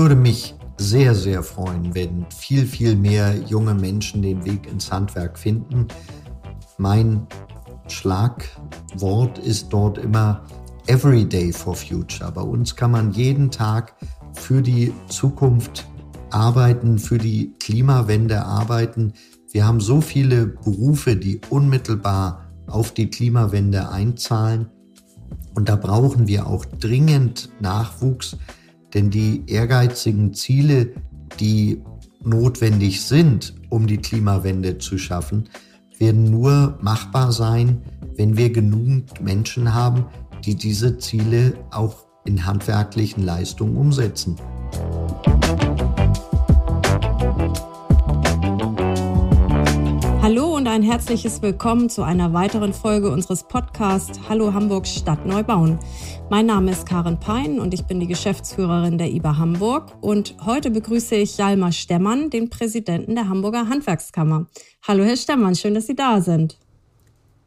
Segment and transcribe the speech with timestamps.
[0.00, 5.38] würde mich sehr, sehr freuen, wenn viel, viel mehr junge Menschen den Weg ins Handwerk
[5.38, 5.88] finden.
[6.78, 7.26] Mein
[7.86, 10.42] Schlagwort ist dort immer
[10.86, 12.32] Everyday for Future.
[12.32, 13.94] Bei uns kann man jeden Tag
[14.32, 15.86] für die Zukunft
[16.30, 19.12] arbeiten, für die Klimawende arbeiten.
[19.52, 24.70] Wir haben so viele Berufe, die unmittelbar auf die Klimawende einzahlen.
[25.54, 28.38] Und da brauchen wir auch dringend Nachwuchs,
[28.94, 30.92] denn die ehrgeizigen Ziele,
[31.38, 31.82] die
[32.22, 35.48] notwendig sind, um die Klimawende zu schaffen,
[35.98, 37.82] werden nur machbar sein,
[38.16, 40.06] wenn wir genügend Menschen haben,
[40.44, 44.36] die diese Ziele auch in handwerklichen Leistungen umsetzen.
[50.70, 55.80] Ein herzliches Willkommen zu einer weiteren Folge unseres Podcasts Hallo Hamburg Stadt Neubauen.
[56.30, 60.70] Mein Name ist Karin Pein und ich bin die Geschäftsführerin der IBA Hamburg und heute
[60.70, 64.46] begrüße ich Jalmar Stemmann, den Präsidenten der Hamburger Handwerkskammer.
[64.86, 66.56] Hallo Herr Stemmann, schön, dass Sie da sind.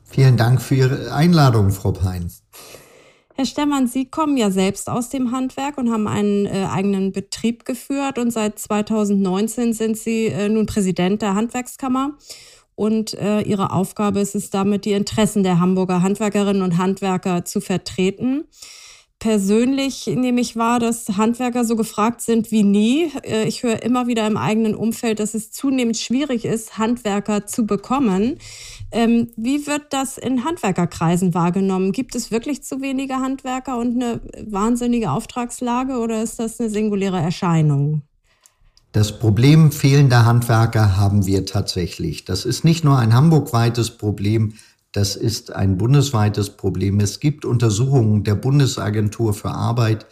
[0.03, 2.30] Vielen Dank für Ihre Einladung, Frau Pein.
[3.36, 7.64] Herr Stemmann, Sie kommen ja selbst aus dem Handwerk und haben einen äh, eigenen Betrieb
[7.64, 12.17] geführt und seit 2019 sind Sie äh, nun Präsident der Handwerkskammer
[12.76, 17.62] und äh, ihre Aufgabe ist es damit, die Interessen der Hamburger Handwerkerinnen und Handwerker zu
[17.62, 18.46] vertreten.
[19.24, 23.10] Persönlich nehme ich wahr, dass Handwerker so gefragt sind wie nie.
[23.24, 27.66] Äh, ich höre immer wieder im eigenen Umfeld, dass es zunehmend schwierig ist, Handwerker zu
[27.66, 28.38] bekommen.
[28.92, 31.94] Ähm, wie wird das in Handwerkerkreisen wahrgenommen?
[31.94, 37.22] Gibt es wirklich zu wenige Handwerker und eine wahnsinnige Auftragslage oder ist das eine singuläre
[37.22, 38.02] Erscheinung?
[38.94, 42.25] Das Problem fehlender Handwerker haben wir tatsächlich.
[42.25, 44.53] Das ist nicht nur ein hamburgweites Problem,
[44.91, 46.99] das ist ein bundesweites Problem.
[46.99, 50.05] Es gibt Untersuchungen der Bundesagentur für Arbeit,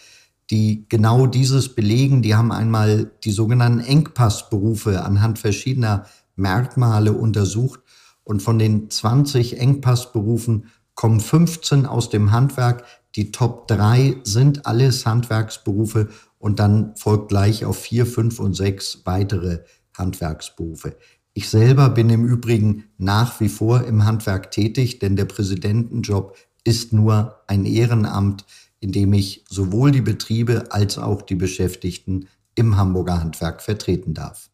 [0.49, 2.23] die genau dieses belegen.
[2.23, 7.81] Die haben einmal die sogenannten Engpassberufe anhand verschiedener Merkmale untersucht.
[8.23, 10.65] Und von den 20 Engpassberufen
[10.95, 12.83] kommen 15 aus dem Handwerk.
[13.15, 16.09] Die Top 3 sind alles Handwerksberufe
[16.41, 19.59] und dann folgt gleich auf vier, fünf und sechs weitere
[19.97, 20.97] Handwerksberufe.
[21.33, 26.91] Ich selber bin im Übrigen nach wie vor im Handwerk tätig, denn der Präsidentenjob ist
[26.91, 28.45] nur ein Ehrenamt,
[28.79, 34.49] in dem ich sowohl die Betriebe als auch die Beschäftigten im Hamburger Handwerk vertreten darf.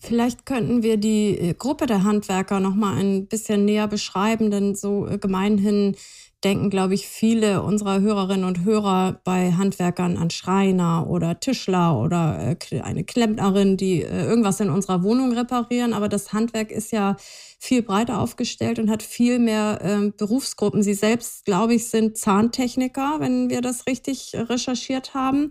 [0.00, 4.76] Vielleicht könnten wir die äh, Gruppe der Handwerker noch mal ein bisschen näher beschreiben, denn
[4.76, 5.96] so äh, gemeinhin
[6.44, 12.56] denken, glaube ich, viele unserer Hörerinnen und Hörer bei Handwerkern an Schreiner oder Tischler oder
[12.70, 15.92] äh, eine Klempnerin, die äh, irgendwas in unserer Wohnung reparieren.
[15.92, 17.16] Aber das Handwerk ist ja
[17.58, 20.82] viel breiter aufgestellt und hat viel mehr äh, Berufsgruppen.
[20.82, 25.50] Sie selbst, glaube ich, sind Zahntechniker, wenn wir das richtig recherchiert haben.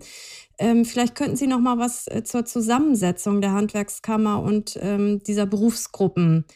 [0.58, 5.46] Ähm, vielleicht könnten Sie noch mal was äh, zur Zusammensetzung der Handwerkskammer und ähm, dieser
[5.46, 6.46] Berufsgruppen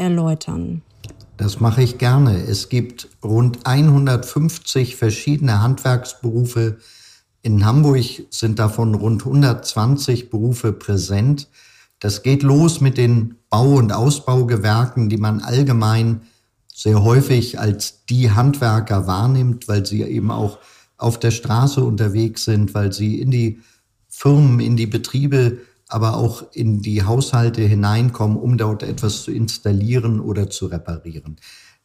[0.00, 0.82] erläutern.
[1.36, 2.42] Das mache ich gerne.
[2.42, 6.78] Es gibt rund 150 verschiedene Handwerksberufe.
[7.42, 11.48] In Hamburg sind davon rund 120 Berufe präsent.
[11.98, 16.22] Das geht los mit den Bau- und Ausbaugewerken, die man allgemein
[16.74, 20.58] sehr häufig als die Handwerker wahrnimmt, weil sie eben auch
[20.96, 23.60] auf der Straße unterwegs sind, weil sie in die
[24.08, 25.58] Firmen, in die Betriebe
[25.90, 31.36] aber auch in die Haushalte hineinkommen, um dort etwas zu installieren oder zu reparieren.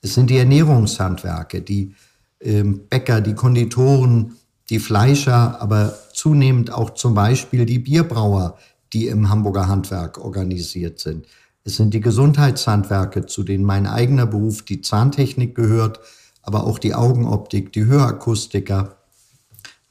[0.02, 1.96] Es sind die Ernährungshandwerke, die
[2.40, 4.34] äh, Bäcker, die Konditoren,
[4.70, 8.58] die Fleischer, aber zunehmend auch zum Beispiel die Bierbrauer,
[8.94, 11.26] die im Hamburger Handwerk organisiert sind.
[11.64, 16.00] Es sind die Gesundheitshandwerke, zu denen mein eigener Beruf, die Zahntechnik gehört,
[16.44, 18.98] aber auch die Augenoptik, die Hörakustiker,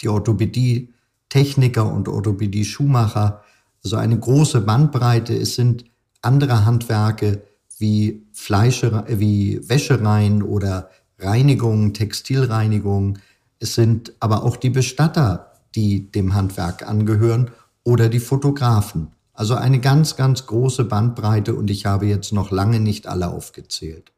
[0.00, 3.43] die Orthopädie-Techniker und Orthopädie-Schuhmacher,
[3.84, 5.36] also eine große Bandbreite.
[5.36, 5.84] Es sind
[6.22, 7.42] andere Handwerke
[7.78, 13.18] wie Fleischer, wie Wäschereien oder Reinigung, Textilreinigung.
[13.58, 17.50] Es sind aber auch die Bestatter, die dem Handwerk angehören
[17.84, 19.12] oder die Fotografen.
[19.32, 24.12] Also eine ganz, ganz große Bandbreite und ich habe jetzt noch lange nicht alle aufgezählt.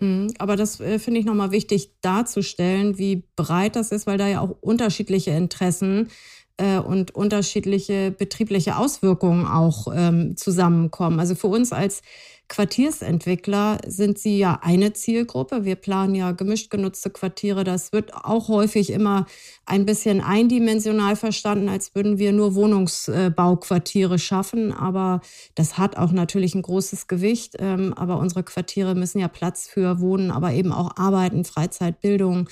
[0.00, 4.28] Mhm, aber das äh, finde ich nochmal wichtig darzustellen, wie breit das ist, weil da
[4.28, 6.08] ja auch unterschiedliche Interessen
[6.56, 11.20] äh, und unterschiedliche betriebliche Auswirkungen auch ähm, zusammenkommen.
[11.20, 12.02] Also für uns als
[12.48, 15.64] Quartiersentwickler sind Sie ja eine Zielgruppe.
[15.64, 17.64] Wir planen ja gemischt genutzte Quartiere.
[17.64, 19.26] Das wird auch häufig immer
[19.64, 24.72] ein bisschen eindimensional verstanden, als würden wir nur Wohnungsbauquartiere schaffen.
[24.72, 25.22] Aber
[25.54, 27.56] das hat auch natürlich ein großes Gewicht.
[27.58, 32.48] Ähm, aber unsere Quartiere müssen ja Platz für Wohnen, aber eben auch Arbeiten, Freizeit, Bildung,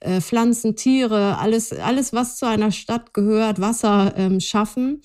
[0.00, 5.02] äh, Pflanzen, Tiere, alles, alles, was zu einer Stadt gehört, Wasser ähm, schaffen.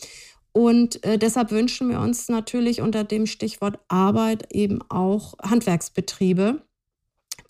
[0.53, 6.61] Und äh, deshalb wünschen wir uns natürlich unter dem Stichwort Arbeit eben auch Handwerksbetriebe,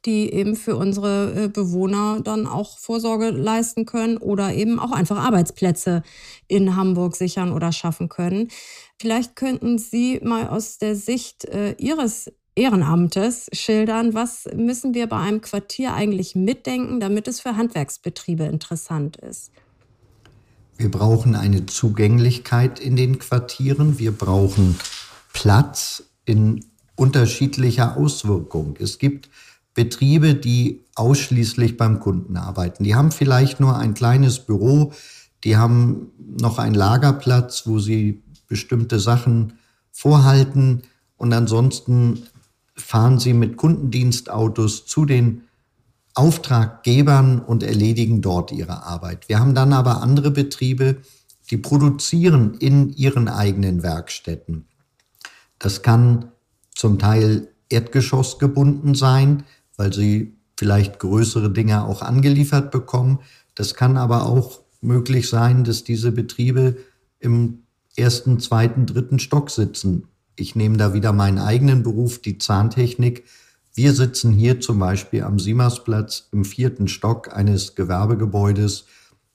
[0.06, 5.18] die eben für unsere äh, Bewohner dann auch Vorsorge leisten können oder eben auch einfach
[5.18, 6.04] Arbeitsplätze
[6.48, 8.50] in Hamburg sichern oder schaffen können.
[9.00, 15.18] Vielleicht könnten Sie mal aus der Sicht äh, Ihres Ehrenamtes schildern, was müssen wir bei
[15.18, 19.52] einem Quartier eigentlich mitdenken, damit es für Handwerksbetriebe interessant ist.
[20.82, 24.00] Wir brauchen eine Zugänglichkeit in den Quartieren.
[24.00, 24.80] Wir brauchen
[25.32, 28.78] Platz in unterschiedlicher Auswirkung.
[28.80, 29.30] Es gibt
[29.76, 32.84] Betriebe, die ausschließlich beim Kunden arbeiten.
[32.84, 34.92] Die haben vielleicht nur ein kleines Büro,
[35.44, 39.60] die haben noch einen Lagerplatz, wo sie bestimmte Sachen
[39.92, 40.82] vorhalten
[41.16, 42.24] und ansonsten
[42.76, 45.44] fahren sie mit Kundendienstautos zu den
[46.14, 49.30] Auftraggebern und erledigen dort ihre Arbeit.
[49.30, 50.98] Wir haben dann aber andere Betriebe,
[51.50, 54.66] die produzieren in ihren eigenen Werkstätten.
[55.60, 56.32] Das kann
[56.74, 59.44] zum Teil erdgeschossgebunden sein,
[59.78, 63.20] weil sie vielleicht größere Dinge auch angeliefert bekommen.
[63.56, 66.78] Das kann aber auch möglich sein, dass diese Betriebe
[67.20, 67.64] im
[67.96, 70.08] ersten, zweiten, dritten Stock sitzen.
[70.36, 73.26] Ich nehme da wieder meinen eigenen Beruf, die Zahntechnik.
[73.74, 78.86] Wir sitzen hier zum Beispiel am Siemersplatz im vierten Stock eines Gewerbegebäudes,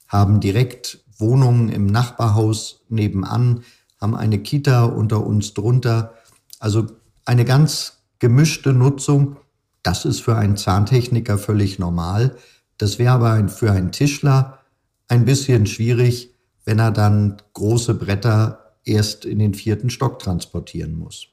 [0.07, 3.63] haben direkt Wohnungen im Nachbarhaus nebenan,
[3.99, 6.13] haben eine Kita unter uns drunter.
[6.59, 6.85] Also
[7.25, 9.37] eine ganz gemischte Nutzung.
[9.81, 12.35] Das ist für einen Zahntechniker völlig normal.
[12.77, 14.59] Das wäre aber für einen Tischler
[15.07, 21.27] ein bisschen schwierig, wenn er dann große Bretter erst in den vierten Stock transportieren muss.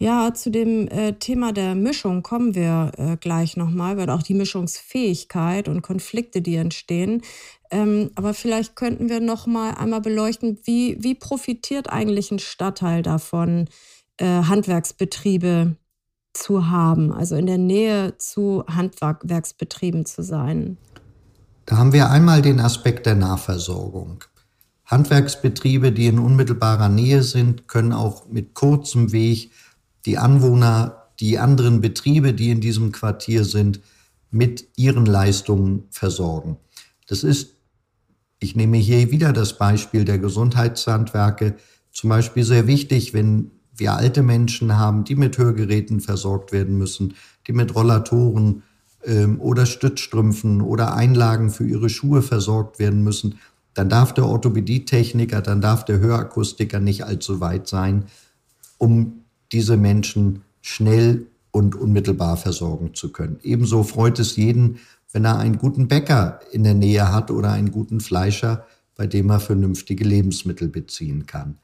[0.00, 4.34] Ja, zu dem äh, Thema der Mischung kommen wir äh, gleich nochmal, weil auch die
[4.34, 7.22] Mischungsfähigkeit und Konflikte, die entstehen.
[7.70, 13.68] Ähm, aber vielleicht könnten wir nochmal einmal beleuchten, wie, wie profitiert eigentlich ein Stadtteil davon,
[14.18, 15.74] äh, Handwerksbetriebe
[16.32, 20.78] zu haben, also in der Nähe zu Handwerksbetrieben zu sein?
[21.66, 24.24] Da haben wir einmal den Aspekt der Nahversorgung.
[24.86, 29.50] Handwerksbetriebe, die in unmittelbarer Nähe sind, können auch mit kurzem Weg
[30.08, 33.80] die Anwohner, die anderen Betriebe, die in diesem Quartier sind,
[34.30, 36.56] mit ihren Leistungen versorgen.
[37.06, 37.56] Das ist,
[38.38, 41.56] ich nehme hier wieder das Beispiel der Gesundheitshandwerke,
[41.92, 47.12] zum Beispiel sehr wichtig, wenn wir alte Menschen haben, die mit Hörgeräten versorgt werden müssen,
[47.46, 48.62] die mit Rollatoren
[49.04, 53.38] ähm, oder Stützstrümpfen oder Einlagen für ihre Schuhe versorgt werden müssen,
[53.74, 58.06] dann darf der Orthopädietechniker, dann darf der Hörakustiker nicht allzu weit sein,
[58.78, 59.17] um
[59.52, 63.38] diese Menschen schnell und unmittelbar versorgen zu können.
[63.42, 64.78] Ebenso freut es jeden,
[65.12, 69.30] wenn er einen guten Bäcker in der Nähe hat oder einen guten Fleischer, bei dem
[69.30, 71.58] er vernünftige Lebensmittel beziehen kann.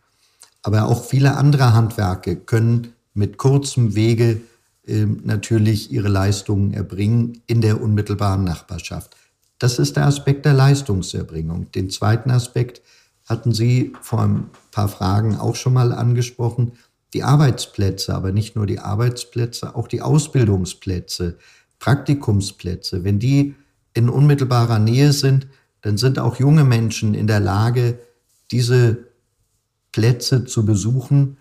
[0.63, 4.41] Aber auch viele andere Handwerke können mit kurzem Wege
[4.87, 9.17] äh, natürlich ihre Leistungen erbringen in der unmittelbaren Nachbarschaft.
[9.59, 11.71] Das ist der Aspekt der Leistungserbringung.
[11.73, 12.83] Den zweiten Aspekt
[13.27, 16.73] hatten Sie vor ein paar Fragen auch schon mal angesprochen
[17.15, 21.39] die Arbeitsplätze, aber nicht nur die Arbeitsplätze, auch die Ausbildungsplätze,
[21.79, 23.55] Praktikumsplätze, wenn die
[23.95, 25.47] in unmittelbarer Nähe sind,
[25.81, 28.01] dann sind auch junge Menschen in der Lage,
[28.51, 29.07] diese
[29.93, 31.37] Plätze zu besuchen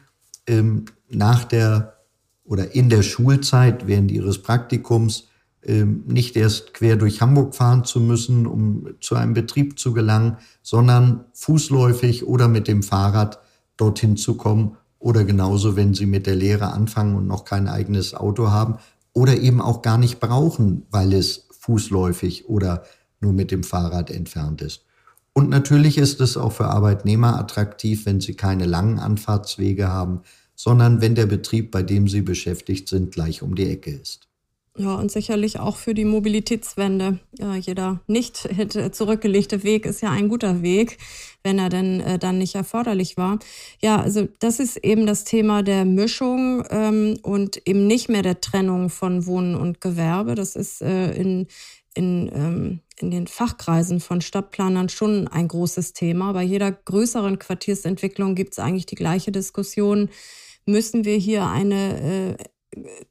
[0.45, 1.97] ähm, nach der
[2.45, 5.29] oder in der Schulzeit während ihres Praktikums
[5.63, 10.37] ähm, nicht erst quer durch Hamburg fahren zu müssen, um zu einem Betrieb zu gelangen,
[10.61, 13.39] sondern fußläufig oder mit dem Fahrrad
[13.77, 18.13] dorthin zu kommen oder genauso, wenn sie mit der Lehre anfangen und noch kein eigenes
[18.13, 18.77] Auto haben
[19.11, 22.83] oder eben auch gar nicht brauchen, weil es fußläufig oder
[23.19, 24.85] nur mit dem Fahrrad entfernt ist.
[25.33, 30.21] Und natürlich ist es auch für Arbeitnehmer attraktiv, wenn sie keine langen Anfahrtswege haben,
[30.55, 34.29] sondern wenn der Betrieb, bei dem sie beschäftigt sind, gleich um die Ecke ist.
[34.75, 37.19] Ja, und sicherlich auch für die Mobilitätswende.
[37.37, 38.49] Ja, jeder nicht
[38.91, 40.97] zurückgelegte Weg ist ja ein guter Weg,
[41.43, 43.37] wenn er denn äh, dann nicht erforderlich war.
[43.81, 48.41] Ja, also das ist eben das Thema der Mischung ähm, und eben nicht mehr der
[48.41, 50.33] Trennung von Wohnen und Gewerbe.
[50.33, 51.45] Das ist äh, in,
[51.93, 56.33] in, ähm, in den Fachkreisen von Stadtplanern schon ein großes Thema.
[56.33, 60.09] Bei jeder größeren Quartiersentwicklung gibt es eigentlich die gleiche Diskussion
[60.65, 62.43] müssen wir hier eine äh,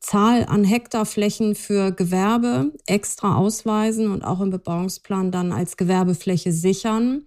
[0.00, 7.24] Zahl an Hektarflächen für Gewerbe extra ausweisen und auch im Bebauungsplan dann als Gewerbefläche sichern?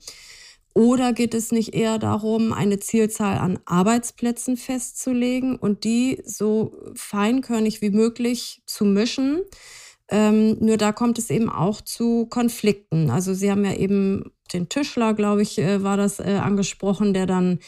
[0.74, 7.82] Oder geht es nicht eher darum, eine Zielzahl an Arbeitsplätzen festzulegen und die so feinkörnig
[7.82, 9.42] wie möglich zu mischen?
[10.10, 13.10] Ähm, nur da kommt es eben auch zu Konflikten.
[13.10, 17.26] Also Sie haben ja eben den Tischler, glaube ich, äh, war das äh, angesprochen, der
[17.26, 17.60] dann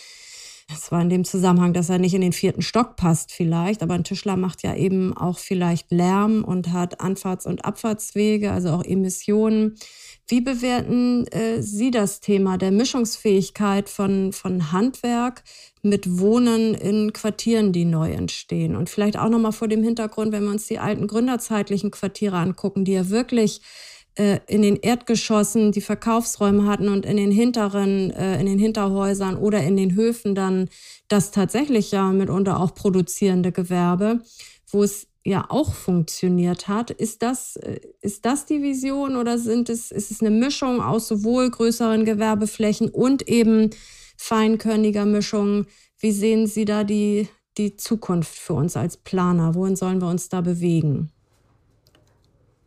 [0.69, 3.93] es war in dem Zusammenhang, dass er nicht in den vierten Stock passt vielleicht, aber
[3.93, 8.83] ein Tischler macht ja eben auch vielleicht Lärm und hat Anfahrts- und Abfahrtswege, also auch
[8.83, 9.75] Emissionen.
[10.27, 15.43] Wie bewerten äh, Sie das Thema der Mischungsfähigkeit von, von Handwerk
[15.83, 18.75] mit Wohnen in Quartieren, die neu entstehen?
[18.75, 22.83] Und vielleicht auch nochmal vor dem Hintergrund, wenn wir uns die alten gründerzeitlichen Quartiere angucken,
[22.83, 23.61] die ja wirklich
[24.17, 29.37] äh, in den Erdgeschossen die Verkaufsräume hatten und in den hinteren, äh, in den Hinterhäusern
[29.37, 30.69] oder in den Höfen dann
[31.07, 34.21] das tatsächlich ja mitunter auch produzierende Gewerbe,
[34.71, 36.89] wo es ja auch funktioniert hat.
[36.89, 41.07] Ist das, äh, ist das die Vision oder sind es, ist es eine Mischung aus
[41.07, 43.69] sowohl größeren Gewerbeflächen und eben
[44.17, 45.67] feinkörniger Mischung?
[45.99, 49.53] Wie sehen Sie da die, die Zukunft für uns als Planer?
[49.53, 51.11] Wohin sollen wir uns da bewegen?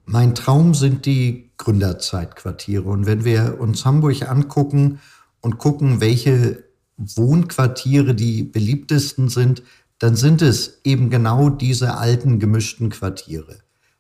[0.05, 2.89] Mein Traum sind die Gründerzeitquartiere.
[2.89, 5.01] Und wenn wir uns Hamburg angucken
[5.41, 6.65] und gucken, welche
[6.97, 9.63] Wohnquartiere die beliebtesten sind,
[9.99, 13.59] dann sind es eben genau diese alten gemischten Quartiere.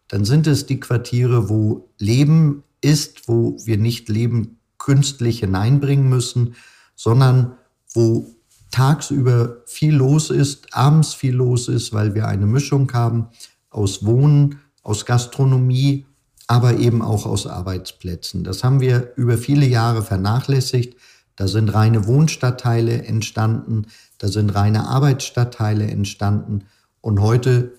[0.08, 6.54] Dann sind es die Quartiere, wo Leben ist, wo wir nicht Leben künstlich hineinbringen müssen,
[6.96, 7.52] sondern
[7.92, 8.26] wo
[8.70, 13.28] tagsüber viel los ist, abends viel los ist, weil wir eine Mischung haben
[13.68, 16.06] aus Wohnen, aus Gastronomie,
[16.46, 18.44] aber eben auch aus Arbeitsplätzen.
[18.44, 20.96] Das haben wir über viele Jahre vernachlässigt.
[21.36, 23.86] Da sind reine Wohnstadtteile entstanden,
[24.18, 26.64] da sind reine Arbeitsstadtteile entstanden
[27.00, 27.72] und heute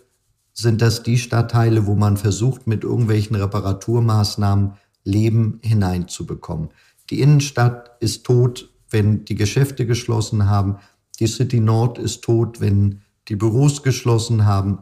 [0.54, 6.70] sind das die Stadtteile, wo man versucht, mit irgendwelchen Reparaturmaßnahmen Leben hineinzubekommen.
[7.10, 10.78] Die Innenstadt ist tot, wenn die Geschäfte geschlossen haben.
[11.20, 14.80] Die City Nord ist tot, wenn die Büros geschlossen haben.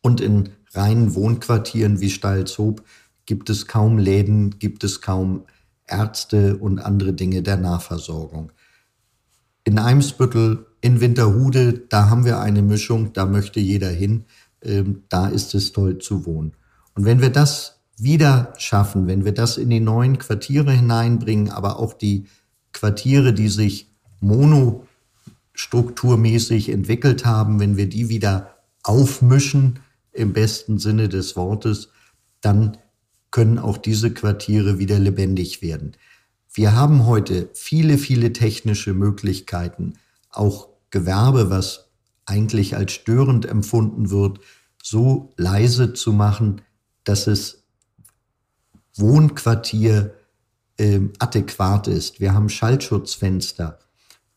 [0.00, 2.82] Und in reinen Wohnquartieren wie Steilshoop
[3.26, 5.44] gibt es kaum Läden, gibt es kaum
[5.86, 8.52] Ärzte und andere Dinge der Nahversorgung.
[9.64, 14.24] In Eimsbüttel, in Winterhude, da haben wir eine Mischung, da möchte jeder hin,
[14.62, 16.52] ähm, da ist es toll zu wohnen.
[16.94, 21.78] Und wenn wir das wieder schaffen, wenn wir das in die neuen Quartiere hineinbringen, aber
[21.78, 22.26] auch die
[22.72, 23.88] Quartiere, die sich
[24.20, 29.78] monostrukturmäßig entwickelt haben, wenn wir die wieder aufmischen,
[30.14, 31.90] im besten Sinne des Wortes,
[32.40, 32.78] dann
[33.30, 35.96] können auch diese Quartiere wieder lebendig werden.
[36.52, 39.94] Wir haben heute viele, viele technische Möglichkeiten,
[40.30, 41.90] auch Gewerbe, was
[42.26, 44.38] eigentlich als störend empfunden wird,
[44.80, 46.62] so leise zu machen,
[47.02, 47.64] dass es
[48.94, 50.14] Wohnquartier
[50.76, 52.20] äh, adäquat ist.
[52.20, 53.80] Wir haben Schallschutzfenster,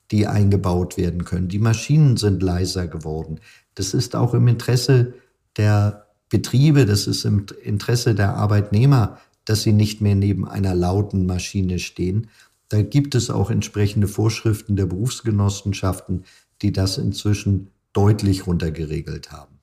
[0.09, 1.49] die eingebaut werden können.
[1.49, 3.39] Die Maschinen sind leiser geworden.
[3.75, 5.13] Das ist auch im Interesse
[5.57, 11.25] der Betriebe, das ist im Interesse der Arbeitnehmer, dass sie nicht mehr neben einer lauten
[11.25, 12.29] Maschine stehen.
[12.69, 16.25] Da gibt es auch entsprechende Vorschriften der Berufsgenossenschaften,
[16.61, 19.57] die das inzwischen deutlich runtergeregelt haben.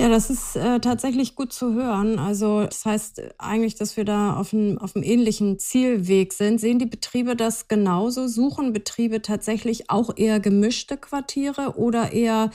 [0.00, 2.18] Ja, das ist äh, tatsächlich gut zu hören.
[2.18, 6.58] Also das heißt eigentlich, dass wir da auf einem, auf einem ähnlichen Zielweg sind.
[6.58, 8.26] Sehen die Betriebe das genauso?
[8.26, 12.50] Suchen Betriebe tatsächlich auch eher gemischte Quartiere oder eher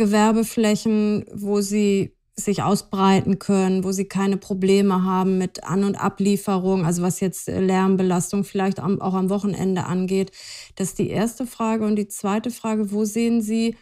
[0.00, 6.86] Gewerbeflächen, wo sie sich ausbreiten können, wo sie keine Probleme haben mit An- und Ablieferung,
[6.86, 10.32] also was jetzt Lärmbelastung vielleicht auch am Wochenende angeht.
[10.76, 11.84] Das ist die erste Frage.
[11.84, 13.76] Und die zweite Frage, wo sehen Sie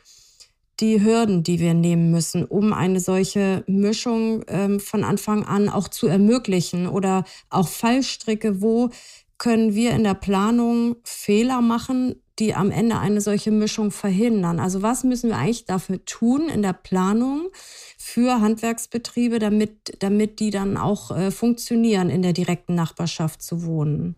[0.81, 5.87] die Hürden, die wir nehmen müssen, um eine solche Mischung ähm, von Anfang an auch
[5.87, 8.91] zu ermöglichen oder auch Fallstricke, wo
[9.39, 14.61] können wir in der Planung Fehler machen, die am Ende eine solche Mischung verhindern.
[14.61, 17.49] Also was müssen wir eigentlich dafür tun in der Planung
[17.97, 24.15] für Handwerksbetriebe, damit, damit die dann auch äh, funktionieren, in der direkten Nachbarschaft zu wohnen?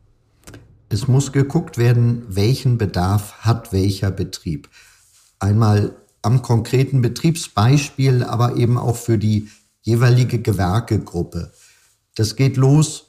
[0.89, 4.69] Es muss geguckt werden, welchen Bedarf hat welcher Betrieb.
[5.39, 9.49] Einmal am konkreten Betriebsbeispiel, aber eben auch für die
[9.83, 11.53] jeweilige Gewerkegruppe.
[12.15, 13.09] Das geht los,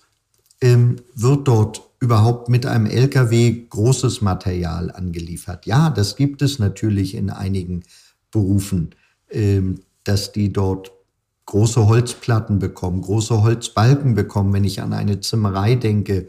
[0.62, 5.66] ähm, wird dort überhaupt mit einem Lkw großes Material angeliefert.
[5.68, 7.84] Ja, das gibt es natürlich in einigen
[8.32, 8.96] Berufen,
[9.30, 10.92] ähm, dass die dort
[11.46, 14.52] große Holzplatten bekommen, große Holzbalken bekommen.
[14.52, 16.28] Wenn ich an eine Zimmerei denke,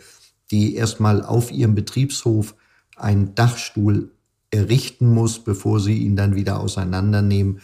[0.51, 2.55] die erstmal auf ihrem Betriebshof
[2.97, 4.13] einen Dachstuhl
[4.51, 7.61] errichten muss, bevor sie ihn dann wieder auseinandernehmen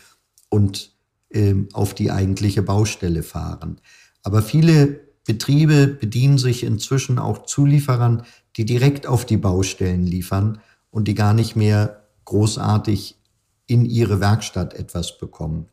[0.48, 0.92] und
[1.28, 3.80] äh, auf die eigentliche Baustelle fahren.
[4.22, 8.22] Aber viele Betriebe bedienen sich inzwischen auch Zulieferern,
[8.56, 13.18] die direkt auf die Baustellen liefern und die gar nicht mehr großartig
[13.66, 15.66] in ihre Werkstatt etwas bekommen.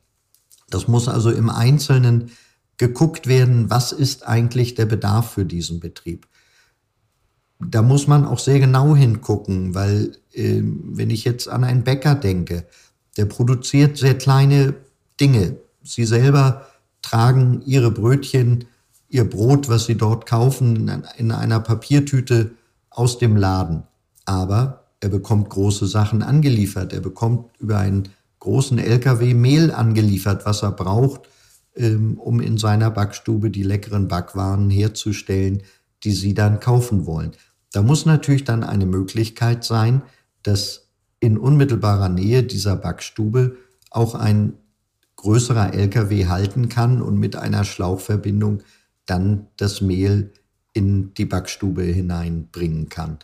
[0.69, 2.31] Das muss also im Einzelnen
[2.75, 6.27] geguckt werden, was ist eigentlich der Bedarf für diesen Betrieb.
[7.61, 12.13] Da muss man auch sehr genau hingucken, weil äh, wenn ich jetzt an einen Bäcker
[12.13, 12.67] denke,
[13.15, 14.73] der produziert sehr kleine
[15.17, 15.55] Dinge.
[15.81, 16.67] Sie selber
[17.01, 18.65] tragen ihre Brötchen,
[19.09, 22.51] ihr Brot, was sie dort kaufen, in einer Papiertüte
[22.89, 23.83] aus dem Laden.
[24.25, 26.93] Aber er bekommt große Sachen angeliefert.
[26.93, 28.09] Er bekommt über einen
[28.39, 31.29] großen LKW Mehl angeliefert, was er braucht,
[31.75, 35.63] ähm, um in seiner Backstube die leckeren Backwaren herzustellen,
[36.03, 37.31] die Sie dann kaufen wollen.
[37.71, 40.01] Da muss natürlich dann eine Möglichkeit sein,
[40.43, 40.87] dass
[41.19, 43.57] in unmittelbarer Nähe dieser Backstube
[43.89, 44.53] auch ein
[45.15, 48.61] größerer LKW halten kann und mit einer Schlauchverbindung
[49.05, 50.33] dann das Mehl
[50.73, 53.19] in die Backstube hineinbringen kann.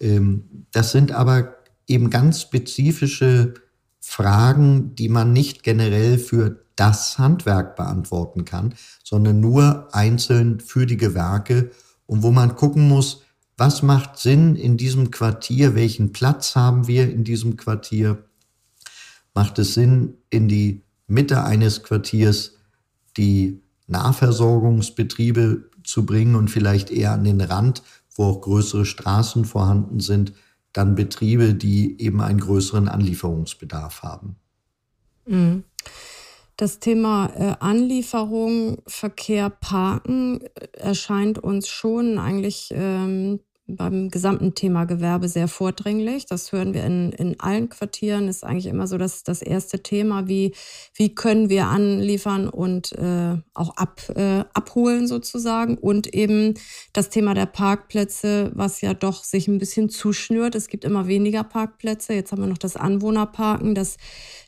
[0.00, 3.54] Ähm, das sind aber eben ganz spezifische
[4.00, 10.96] Fragen, die man nicht generell für das Handwerk beantworten kann, sondern nur einzeln für die
[10.96, 11.70] Gewerke
[12.06, 13.22] und wo man gucken muss,
[13.56, 18.24] was macht Sinn in diesem Quartier, welchen Platz haben wir in diesem Quartier,
[19.32, 22.56] macht es Sinn, in die Mitte eines Quartiers
[23.16, 27.82] die Nahversorgungsbetriebe zu bringen und vielleicht eher an den Rand,
[28.14, 30.32] wo auch größere Straßen vorhanden sind,
[30.72, 34.36] dann Betriebe, die eben einen größeren Anlieferungsbedarf haben.
[35.26, 35.64] Mhm.
[36.56, 44.84] Das Thema äh, Anlieferung, Verkehr, Parken äh, erscheint uns schon eigentlich ähm, beim gesamten Thema
[44.84, 46.26] Gewerbe sehr vordringlich.
[46.26, 48.28] Das hören wir in, in allen Quartieren.
[48.28, 50.54] Ist eigentlich immer so das, das erste Thema, wie,
[50.94, 55.78] wie können wir anliefern und äh, auch ab, äh, abholen sozusagen.
[55.78, 56.54] Und eben
[56.92, 60.54] das Thema der Parkplätze, was ja doch sich ein bisschen zuschnürt.
[60.54, 62.12] Es gibt immer weniger Parkplätze.
[62.12, 63.96] Jetzt haben wir noch das Anwohnerparken, das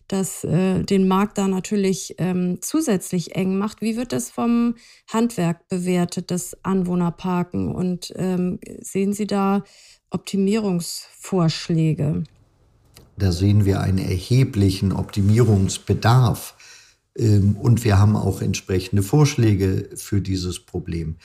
[0.09, 3.81] das äh, den Markt da natürlich ähm, zusätzlich eng macht.
[3.81, 4.75] Wie wird das vom
[5.09, 7.75] Handwerk bewertet, das Anwohnerparken?
[7.75, 9.65] Und ähm, sehen Sie da
[10.11, 12.23] Optimierungsvorschläge?
[13.19, 16.55] Da sehen wir einen erheblichen Optimierungsbedarf.
[17.17, 21.17] Ähm, und wir haben auch entsprechende Vorschläge für dieses Problem.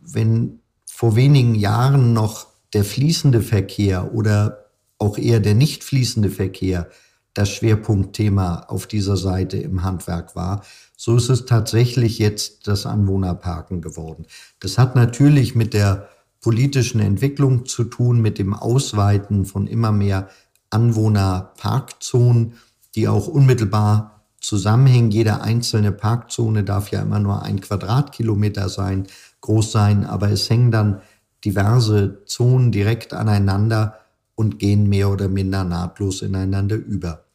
[0.00, 6.88] Wenn vor wenigen Jahren noch der fließende Verkehr oder auch eher der nicht fließende Verkehr
[7.34, 10.62] das Schwerpunktthema auf dieser Seite im Handwerk war.
[10.96, 14.26] So ist es tatsächlich jetzt das Anwohnerparken geworden.
[14.58, 16.08] Das hat natürlich mit der
[16.40, 20.28] politischen Entwicklung zu tun, mit dem Ausweiten von immer mehr
[20.70, 22.54] Anwohnerparkzonen,
[22.94, 25.10] die auch unmittelbar zusammenhängen.
[25.10, 29.06] Jede einzelne Parkzone darf ja immer nur ein Quadratkilometer sein,
[29.42, 31.02] groß sein, aber es hängen dann
[31.44, 33.99] diverse Zonen direkt aneinander
[34.40, 37.26] und gehen mehr oder minder nahtlos ineinander über.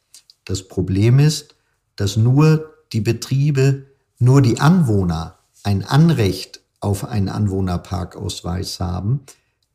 [0.43, 1.55] Das Problem ist,
[1.95, 3.85] dass nur die Betriebe,
[4.17, 9.19] nur die Anwohner ein Anrecht auf einen Anwohnerparkausweis haben,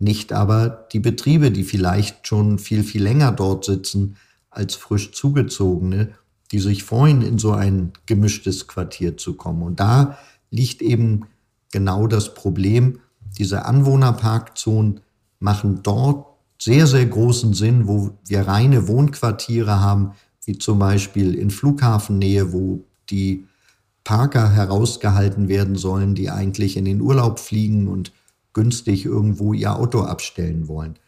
[0.00, 4.16] nicht aber die Betriebe, die vielleicht schon viel, viel länger dort sitzen
[4.50, 6.10] als frisch zugezogene,
[6.50, 9.62] die sich freuen, in so ein gemischtes Quartier zu kommen.
[9.62, 10.18] Und da
[10.50, 11.26] liegt eben
[11.70, 12.98] genau das Problem.
[13.38, 14.98] Diese Anwohnerparkzonen
[15.38, 16.29] machen dort
[16.60, 20.12] sehr, sehr großen Sinn, wo wir reine Wohnquartiere haben,
[20.44, 23.46] wie zum Beispiel in Flughafennähe, wo die
[24.04, 28.12] Parker herausgehalten werden sollen, die eigentlich in den Urlaub fliegen und
[28.52, 30.98] günstig irgendwo ihr Auto abstellen wollen.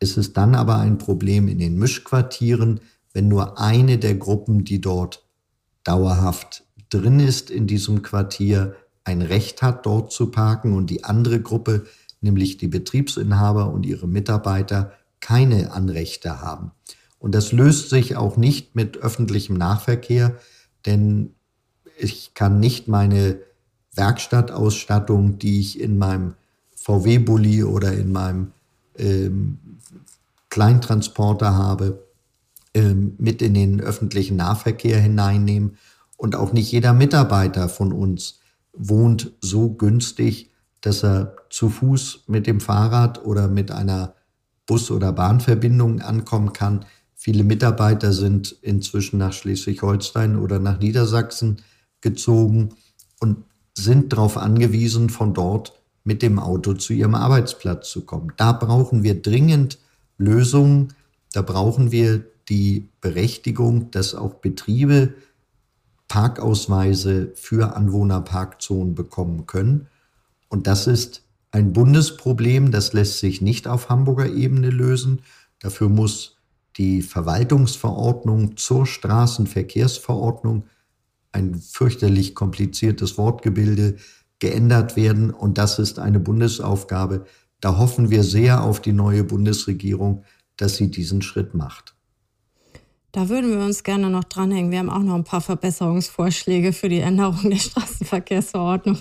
[0.00, 2.80] Es ist dann aber ein Problem in den Mischquartieren,
[3.12, 5.24] wenn nur eine der Gruppen, die dort
[5.82, 11.40] dauerhaft drin ist in diesem Quartier, ein Recht hat, dort zu parken und die andere
[11.40, 11.86] Gruppe
[12.20, 16.72] nämlich die Betriebsinhaber und ihre Mitarbeiter, keine Anrechte haben.
[17.18, 20.36] Und das löst sich auch nicht mit öffentlichem Nahverkehr,
[20.86, 21.34] denn
[21.98, 23.40] ich kann nicht meine
[23.94, 26.34] Werkstattausstattung, die ich in meinem
[26.76, 28.52] VW-Bully oder in meinem
[28.96, 29.58] ähm,
[30.48, 32.06] Kleintransporter habe,
[32.74, 35.76] ähm, mit in den öffentlichen Nahverkehr hineinnehmen.
[36.16, 38.38] Und auch nicht jeder Mitarbeiter von uns
[38.72, 40.50] wohnt so günstig,
[40.80, 44.14] dass er zu Fuß mit dem Fahrrad oder mit einer
[44.66, 46.84] Bus- oder Bahnverbindung ankommen kann.
[47.14, 51.62] Viele Mitarbeiter sind inzwischen nach Schleswig-Holstein oder nach Niedersachsen
[52.00, 52.70] gezogen
[53.20, 53.44] und
[53.76, 55.72] sind darauf angewiesen, von dort
[56.04, 58.32] mit dem Auto zu ihrem Arbeitsplatz zu kommen.
[58.36, 59.78] Da brauchen wir dringend
[60.16, 60.94] Lösungen.
[61.32, 65.14] Da brauchen wir die Berechtigung, dass auch Betriebe
[66.08, 69.88] Parkausweise für Anwohnerparkzonen bekommen können.
[70.48, 75.22] Und das ist ein Bundesproblem, das lässt sich nicht auf Hamburger Ebene lösen.
[75.60, 76.36] Dafür muss
[76.76, 80.64] die Verwaltungsverordnung zur Straßenverkehrsverordnung,
[81.32, 83.96] ein fürchterlich kompliziertes Wortgebilde,
[84.38, 85.30] geändert werden.
[85.30, 87.26] Und das ist eine Bundesaufgabe.
[87.60, 90.24] Da hoffen wir sehr auf die neue Bundesregierung,
[90.56, 91.97] dass sie diesen Schritt macht.
[93.12, 94.70] Da würden wir uns gerne noch dranhängen.
[94.70, 98.98] Wir haben auch noch ein paar Verbesserungsvorschläge für die Änderung der Straßenverkehrsverordnung.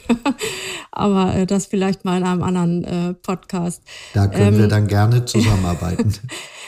[0.92, 3.84] Aber äh, das vielleicht mal in einem anderen äh, Podcast.
[4.14, 6.14] Da können ähm, wir dann gerne zusammenarbeiten.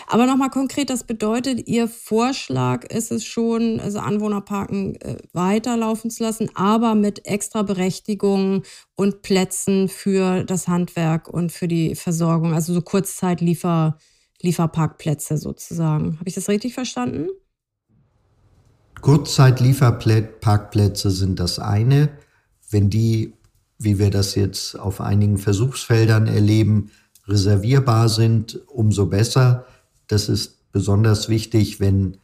[0.08, 6.23] Aber nochmal konkret, das bedeutet, Ihr Vorschlag ist es schon, also Anwohnerparken äh, weiterlaufen zu
[6.23, 8.63] lassen, aber mit extra Berechtigungen
[8.95, 13.97] und Plätzen für das Handwerk und für die Versorgung, also so Kurzzeitliefer.
[14.41, 16.19] Lieferparkplätze sozusagen.
[16.19, 17.28] Habe ich das richtig verstanden?
[19.02, 22.10] Kurzzeitlieferparkplätze sind das eine.
[22.69, 23.34] Wenn die,
[23.78, 26.91] wie wir das jetzt auf einigen Versuchsfeldern erleben,
[27.28, 29.65] reservierbar sind, umso besser.
[30.08, 32.17] Das ist besonders wichtig, wenn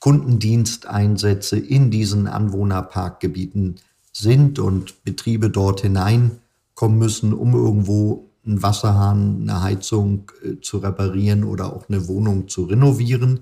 [0.00, 3.76] Kundendiensteinsätze in diesen Anwohnerparkgebieten
[4.12, 11.44] sind und Betriebe dort hineinkommen müssen, um irgendwo einen Wasserhahn, eine Heizung äh, zu reparieren
[11.44, 13.40] oder auch eine Wohnung zu renovieren.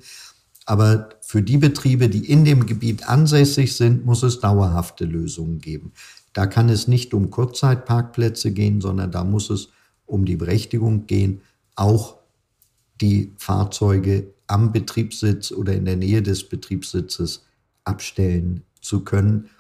[0.67, 5.93] Aber für die Betriebe, die in dem Gebiet ansässig sind, muss es dauerhafte Lösungen geben.
[6.33, 9.69] Da kann es nicht um Kurzzeitparkplätze gehen, sondern da muss es
[10.05, 11.41] um die Berechtigung gehen,
[11.77, 12.17] auch
[13.01, 17.45] die Fahrzeuge am Betriebssitz oder in der Nähe des Betriebssitzes
[17.85, 19.51] abstellen zu können.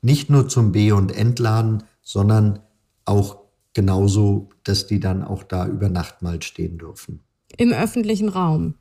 [0.00, 2.60] Nicht nur zum B- und Entladen, sondern
[3.04, 3.41] auch
[3.74, 7.20] genauso, dass die dann auch da über Nacht mal stehen dürfen.
[7.56, 8.74] Im öffentlichen Raum.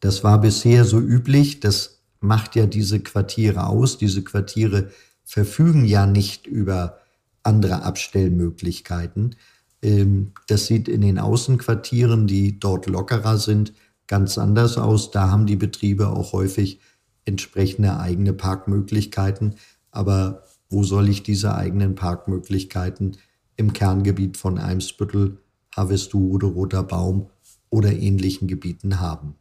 [0.00, 1.60] Das war bisher so üblich.
[1.60, 3.98] Das macht ja diese Quartiere aus.
[3.98, 4.90] Diese Quartiere
[5.24, 6.98] verfügen ja nicht über
[7.42, 9.36] andere Abstellmöglichkeiten.
[9.82, 13.72] Ähm, das sieht in den Außenquartieren, die dort lockerer sind,
[14.06, 15.10] ganz anders aus.
[15.10, 16.80] Da haben die Betriebe auch häufig
[17.24, 19.54] entsprechende eigene Parkmöglichkeiten.
[19.90, 23.16] Aber wo soll ich diese eigenen Parkmöglichkeiten
[23.60, 25.38] im Kerngebiet von Eimsbüttel,
[25.76, 27.28] Harvestude, Roter Baum
[27.68, 29.36] oder ähnlichen Gebieten haben.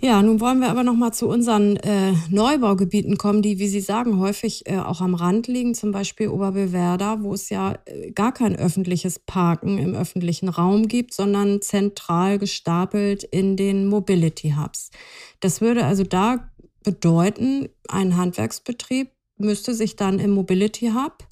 [0.00, 3.80] Ja, nun wollen wir aber noch mal zu unseren äh, Neubaugebieten kommen, die, wie Sie
[3.80, 8.32] sagen, häufig äh, auch am Rand liegen, zum Beispiel Oberbewerder, wo es ja äh, gar
[8.32, 14.90] kein öffentliches Parken im öffentlichen Raum gibt, sondern zentral gestapelt in den Mobility Hubs.
[15.38, 16.48] Das würde also da
[16.82, 21.24] bedeuten, ein Handwerksbetrieb müsste sich dann im Mobility Hub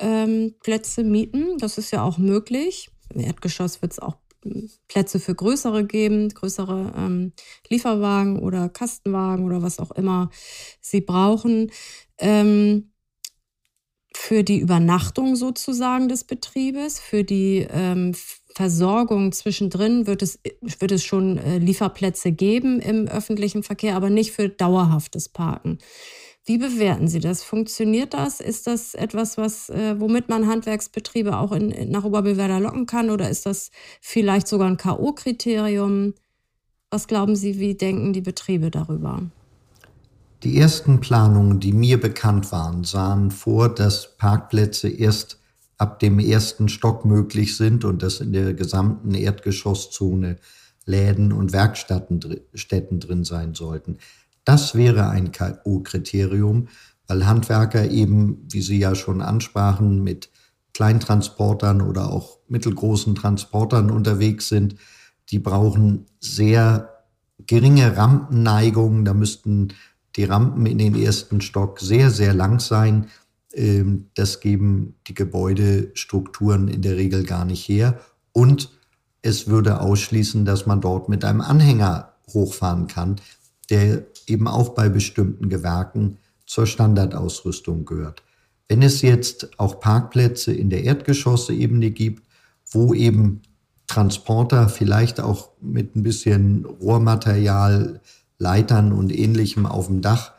[0.00, 1.58] ähm, Plätze mieten.
[1.58, 2.90] Das ist ja auch möglich.
[3.14, 7.32] Im Erdgeschoss wird es auch hm, Plätze für größere geben, größere ähm,
[7.68, 10.30] Lieferwagen oder Kastenwagen oder was auch immer
[10.80, 11.70] sie brauchen.
[12.18, 12.90] Ähm,
[14.14, 18.14] für die Übernachtung sozusagen des Betriebes, für die ähm,
[18.54, 24.32] Versorgung zwischendrin wird es, wird es schon äh, Lieferplätze geben im öffentlichen Verkehr, aber nicht
[24.32, 25.78] für dauerhaftes Parken.
[26.44, 27.42] Wie bewerten Sie das?
[27.42, 28.40] Funktioniert das?
[28.40, 33.10] Ist das etwas, was, äh, womit man Handwerksbetriebe auch in, nach Oberbewerder locken kann?
[33.10, 36.14] Oder ist das vielleicht sogar ein K.O.-Kriterium?
[36.90, 39.22] Was glauben Sie, wie denken die Betriebe darüber?
[40.42, 45.38] Die ersten Planungen, die mir bekannt waren, sahen vor, dass Parkplätze erst
[45.76, 50.38] ab dem ersten Stock möglich sind und dass in der gesamten Erdgeschosszone
[50.86, 52.20] Läden und Werkstätten
[53.00, 53.98] drin sein sollten.
[54.44, 56.68] Das wäre ein KO-Kriterium,
[57.06, 60.30] weil Handwerker eben, wie Sie ja schon ansprachen, mit
[60.74, 64.76] Kleintransportern oder auch mittelgroßen Transportern unterwegs sind.
[65.30, 67.04] Die brauchen sehr
[67.46, 69.04] geringe Rampenneigungen.
[69.04, 69.74] Da müssten
[70.16, 73.06] die Rampen in den ersten Stock sehr, sehr lang sein.
[73.52, 78.00] Ähm, das geben die Gebäudestrukturen in der Regel gar nicht her.
[78.32, 78.70] Und
[79.22, 83.16] es würde ausschließen, dass man dort mit einem Anhänger hochfahren kann,
[83.70, 88.22] der eben auch bei bestimmten Gewerken zur Standardausrüstung gehört.
[88.68, 92.24] Wenn es jetzt auch Parkplätze in der Erdgeschossebene gibt,
[92.70, 93.42] wo eben
[93.86, 98.00] Transporter vielleicht auch mit ein bisschen Rohrmaterial,
[98.38, 100.32] Leitern und ähnlichem auf dem Dach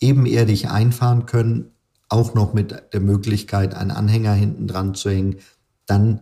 [0.00, 1.72] ebenerdig einfahren können,
[2.08, 5.36] auch noch mit der Möglichkeit, einen Anhänger hinten dran zu hängen,
[5.86, 6.20] dann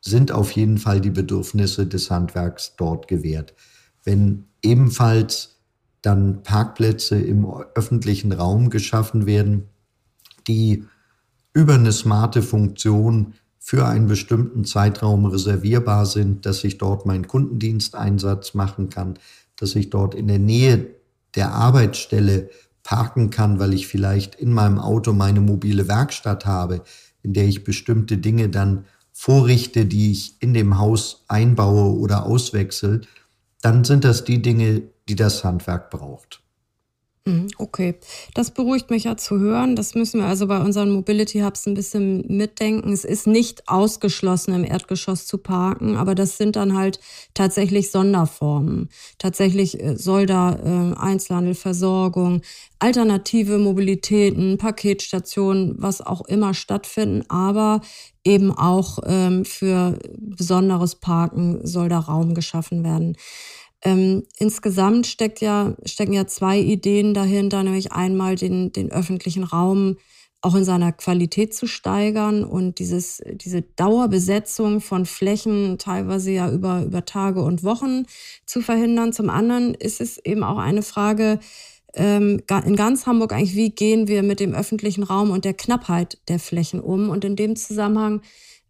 [0.00, 3.54] sind auf jeden Fall die Bedürfnisse des Handwerks dort gewährt.
[4.02, 5.53] Wenn ebenfalls
[6.04, 9.68] dann Parkplätze im öffentlichen Raum geschaffen werden,
[10.46, 10.84] die
[11.52, 18.52] über eine smarte Funktion für einen bestimmten Zeitraum reservierbar sind, dass ich dort meinen Kundendiensteinsatz
[18.52, 19.18] machen kann,
[19.56, 20.90] dass ich dort in der Nähe
[21.34, 22.50] der Arbeitsstelle
[22.82, 26.82] parken kann, weil ich vielleicht in meinem Auto meine mobile Werkstatt habe,
[27.22, 33.00] in der ich bestimmte Dinge dann vorrichte, die ich in dem Haus einbaue oder auswechsel,
[33.62, 36.44] dann sind das die Dinge, die das Handwerk braucht.
[37.26, 37.94] Mhm, okay,
[38.34, 39.76] das beruhigt mich ja zu hören.
[39.76, 42.92] Das müssen wir also bei unseren Mobility Hubs ein bisschen mitdenken.
[42.92, 47.00] Es ist nicht ausgeschlossen, im Erdgeschoss zu parken, aber das sind dann halt
[47.32, 48.90] tatsächlich Sonderformen.
[49.16, 52.42] Tatsächlich äh, soll da äh, Einzelhandel, Versorgung,
[52.78, 57.80] alternative Mobilitäten, Paketstationen, was auch immer stattfinden, aber
[58.22, 63.16] eben auch ähm, für besonderes Parken soll da Raum geschaffen werden.
[63.84, 69.96] Ähm, insgesamt steckt ja, stecken ja zwei Ideen dahinter, nämlich einmal den, den öffentlichen Raum
[70.40, 76.82] auch in seiner Qualität zu steigern und dieses, diese Dauerbesetzung von Flächen teilweise ja über,
[76.82, 78.04] über Tage und Wochen
[78.44, 79.14] zu verhindern.
[79.14, 81.40] Zum anderen ist es eben auch eine Frage,
[81.94, 86.18] ähm, in ganz Hamburg eigentlich, wie gehen wir mit dem öffentlichen Raum und der Knappheit
[86.28, 87.08] der Flächen um?
[87.08, 88.20] Und in dem Zusammenhang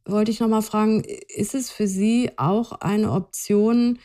[0.05, 1.03] wollte ich nochmal fragen,
[1.35, 3.99] ist es für Sie auch eine Option,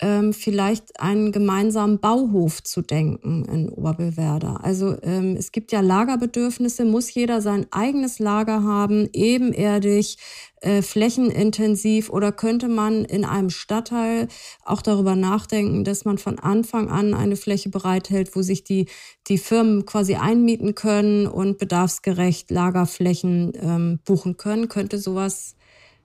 [0.00, 4.60] ähm, vielleicht einen gemeinsamen Bauhof zu denken in Oberbillwerder.
[4.62, 10.18] Also ähm, es gibt ja Lagerbedürfnisse, muss jeder sein eigenes Lager haben, ebenerdig,
[10.60, 14.28] äh, flächenintensiv oder könnte man in einem Stadtteil
[14.64, 18.86] auch darüber nachdenken, dass man von Anfang an eine Fläche bereithält, wo sich die,
[19.28, 24.68] die Firmen quasi einmieten können und bedarfsgerecht Lagerflächen ähm, buchen können?
[24.68, 25.56] Könnte sowas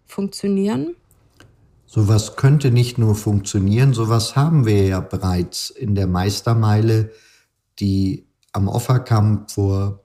[0.05, 0.95] funktionieren?
[1.95, 7.11] Sowas könnte nicht nur funktionieren, sowas haben wir ja bereits in der Meistermeile,
[7.77, 10.03] die am Offerkamp vor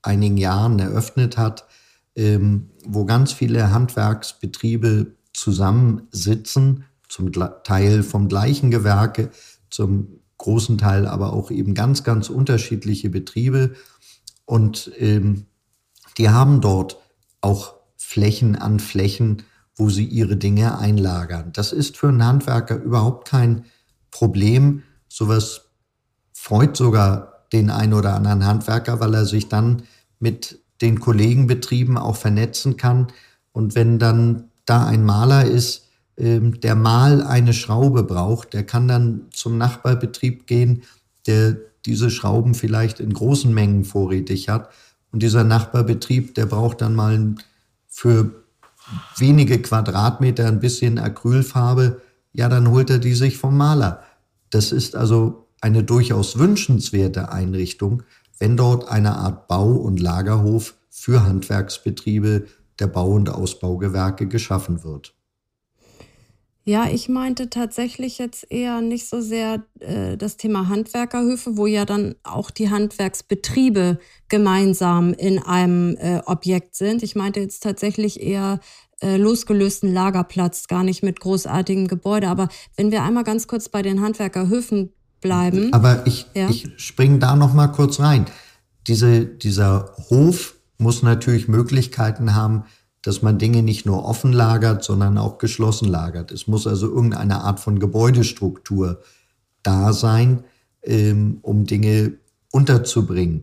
[0.00, 1.66] einigen Jahren eröffnet hat,
[2.14, 7.30] ähm, wo ganz viele Handwerksbetriebe zusammensitzen, zum
[7.64, 9.28] Teil vom gleichen Gewerke,
[9.68, 13.74] zum großen Teil aber auch eben ganz, ganz unterschiedliche Betriebe.
[14.46, 15.44] Und ähm,
[16.16, 16.96] die haben dort
[17.42, 19.42] auch Flächen an Flächen,
[19.76, 21.52] wo sie ihre Dinge einlagern.
[21.52, 23.64] Das ist für einen Handwerker überhaupt kein
[24.10, 24.82] Problem.
[25.08, 25.66] Sowas
[26.32, 29.82] freut sogar den einen oder anderen Handwerker, weil er sich dann
[30.18, 33.08] mit den Kollegenbetrieben auch vernetzen kann.
[33.52, 38.88] Und wenn dann da ein Maler ist, ähm, der mal eine Schraube braucht, der kann
[38.88, 40.82] dann zum Nachbarbetrieb gehen,
[41.26, 44.70] der diese Schrauben vielleicht in großen Mengen vorrätig hat.
[45.12, 47.34] Und dieser Nachbarbetrieb, der braucht dann mal
[47.86, 48.45] für
[49.16, 52.00] wenige Quadratmeter, ein bisschen Acrylfarbe,
[52.32, 54.02] ja, dann holt er die sich vom Maler.
[54.50, 58.02] Das ist also eine durchaus wünschenswerte Einrichtung,
[58.38, 62.46] wenn dort eine Art Bau- und Lagerhof für Handwerksbetriebe
[62.78, 65.14] der Bau- und Ausbaugewerke geschaffen wird.
[66.68, 71.84] Ja, ich meinte tatsächlich jetzt eher nicht so sehr äh, das Thema Handwerkerhöfe, wo ja
[71.84, 77.04] dann auch die Handwerksbetriebe gemeinsam in einem äh, Objekt sind.
[77.04, 78.58] Ich meinte jetzt tatsächlich eher
[79.00, 82.26] äh, losgelösten Lagerplatz, gar nicht mit großartigem Gebäude.
[82.26, 85.72] Aber wenn wir einmal ganz kurz bei den Handwerkerhöfen bleiben.
[85.72, 86.50] Aber ich, ja.
[86.50, 88.26] ich springe da noch mal kurz rein.
[88.88, 92.64] Diese, dieser Hof muss natürlich Möglichkeiten haben,
[93.06, 96.32] dass man Dinge nicht nur offen lagert, sondern auch geschlossen lagert.
[96.32, 99.00] Es muss also irgendeine Art von Gebäudestruktur
[99.62, 100.42] da sein,
[100.82, 102.14] ähm, um Dinge
[102.50, 103.42] unterzubringen.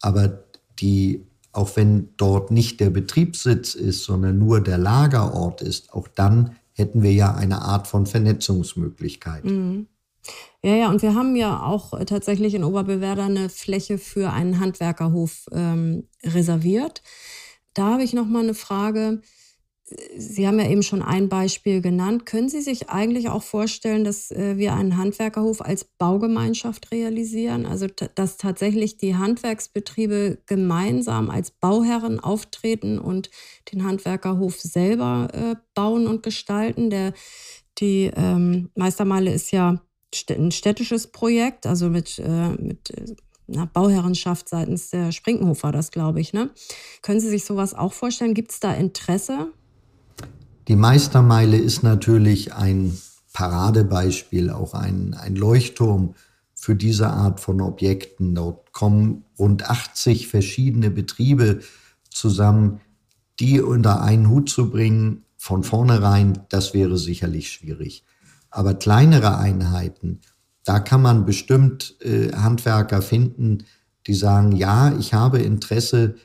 [0.00, 0.44] Aber
[0.78, 6.56] die, auch wenn dort nicht der Betriebssitz ist, sondern nur der Lagerort ist, auch dann
[6.72, 9.44] hätten wir ja eine Art von Vernetzungsmöglichkeit.
[9.44, 9.88] Mhm.
[10.62, 15.46] Ja, ja, und wir haben ja auch tatsächlich in Oberbewerder eine Fläche für einen Handwerkerhof
[15.52, 17.02] ähm, reserviert.
[17.76, 19.20] Da habe ich noch mal eine Frage.
[20.16, 22.24] Sie haben ja eben schon ein Beispiel genannt.
[22.24, 27.66] Können Sie sich eigentlich auch vorstellen, dass äh, wir einen Handwerkerhof als Baugemeinschaft realisieren?
[27.66, 33.30] Also, dass tatsächlich die Handwerksbetriebe gemeinsam als Bauherren auftreten und
[33.70, 36.88] den Handwerkerhof selber äh, bauen und gestalten?
[36.88, 37.12] Der,
[37.78, 39.82] die ähm, Meistermeile ist ja
[40.30, 42.90] ein städtisches Projekt, also mit, äh, mit
[43.46, 46.32] na, Bauherrenschaft seitens der Sprinkenhof war das, glaube ich.
[46.32, 46.50] Ne?
[47.02, 48.34] Können Sie sich sowas auch vorstellen?
[48.34, 49.52] Gibt es da Interesse?
[50.68, 52.98] Die Meistermeile ist natürlich ein
[53.32, 56.14] Paradebeispiel, auch ein, ein Leuchtturm
[56.54, 58.34] für diese Art von Objekten.
[58.34, 61.60] Dort kommen rund 80 verschiedene Betriebe
[62.10, 62.80] zusammen,
[63.38, 68.04] die unter einen Hut zu bringen, von vornherein, das wäre sicherlich schwierig.
[68.50, 70.22] Aber kleinere Einheiten,
[70.66, 73.64] da kann man bestimmt äh, Handwerker finden,
[74.06, 76.16] die sagen, ja, ich habe Interesse,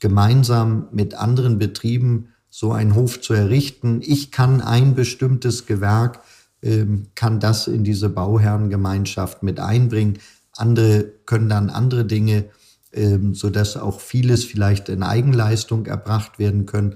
[0.00, 4.00] gemeinsam mit anderen Betrieben so einen Hof zu errichten.
[4.02, 6.20] Ich kann ein bestimmtes Gewerk,
[6.62, 10.18] ähm, kann das in diese Bauherrengemeinschaft mit einbringen.
[10.56, 12.46] Andere können dann andere Dinge,
[12.92, 16.94] ähm, sodass auch vieles vielleicht in Eigenleistung erbracht werden können.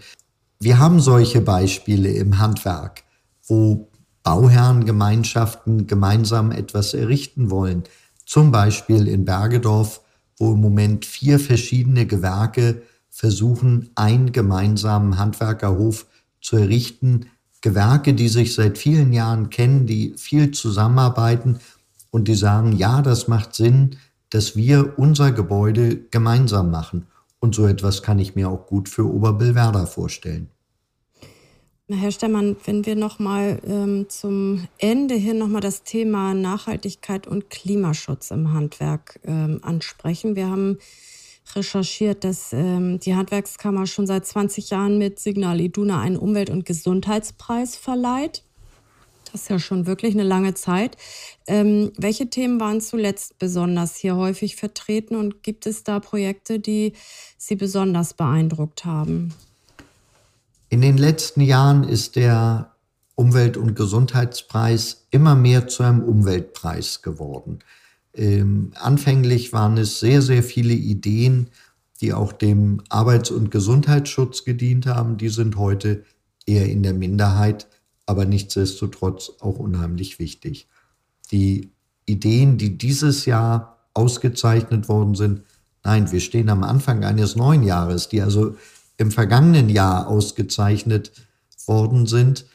[0.59, 3.03] Wir haben solche Beispiele im Handwerk,
[3.47, 3.91] wo
[4.25, 7.85] Bauherrengemeinschaften gemeinsam etwas errichten wollen.
[8.27, 10.01] Zum Beispiel in Bergedorf,
[10.39, 16.07] wo im Moment vier verschiedene Gewerke versuchen, einen gemeinsamen Handwerkerhof
[16.41, 17.27] zu errichten.
[17.61, 21.61] Gewerke, die sich seit vielen Jahren kennen, die viel zusammenarbeiten
[22.11, 23.97] und die sagen, ja, das macht Sinn,
[24.31, 27.07] dass wir unser Gebäude gemeinsam machen.
[27.41, 30.49] Und so etwas kann ich mir auch gut für Oberbillwerder vorstellen.
[31.91, 38.31] Herr Stemmann, wenn wir nochmal ähm, zum Ende hin nochmal das Thema Nachhaltigkeit und Klimaschutz
[38.31, 40.35] im Handwerk ähm, ansprechen.
[40.35, 40.79] Wir haben
[41.55, 46.65] recherchiert, dass ähm, die Handwerkskammer schon seit 20 Jahren mit Signal Iduna einen Umwelt- und
[46.65, 48.45] Gesundheitspreis verleiht.
[49.31, 50.97] Das ist ja schon wirklich eine lange Zeit.
[51.47, 56.95] Ähm, welche Themen waren zuletzt besonders hier häufig vertreten und gibt es da Projekte, die
[57.37, 59.35] Sie besonders beeindruckt haben?
[60.75, 62.73] In den letzten Jahren ist der
[63.15, 67.61] Umwelt- und Gesundheitspreis immer mehr zu einem Umweltpreis geworden.
[68.13, 71.51] Ähm, anfänglich waren es sehr, sehr viele Ideen,
[72.01, 75.17] die auch dem Arbeits- und Gesundheitsschutz gedient haben.
[75.17, 76.03] Die sind heute
[76.45, 77.69] eher in der Minderheit,
[78.05, 80.67] aber nichtsdestotrotz auch unheimlich wichtig.
[81.31, 81.71] Die
[82.05, 85.43] Ideen, die dieses Jahr ausgezeichnet worden sind,
[85.85, 88.57] nein, wir stehen am Anfang eines neuen Jahres, die also
[88.97, 91.13] im vergangenen Jahr ausgezeichnet
[91.67, 92.47] worden sind,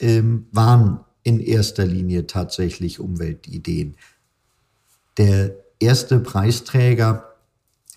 [0.00, 3.96] ähm, waren in erster Linie tatsächlich Umweltideen.
[5.16, 7.34] Der erste Preisträger